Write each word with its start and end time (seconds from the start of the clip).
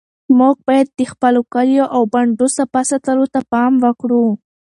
موږ 0.37 0.55
باید 0.67 0.87
د 0.99 1.01
خپلو 1.11 1.41
کلیو 1.53 1.85
او 1.95 2.01
بانډو 2.11 2.47
صفا 2.57 2.81
ساتلو 2.91 3.25
ته 3.33 3.39
پام 3.51 3.73
وکړو. 3.83 4.25